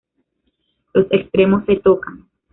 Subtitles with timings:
[0.95, 2.27] Los extremos se tocan